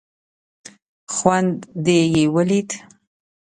[1.13, 2.69] خوند دې یې ولید.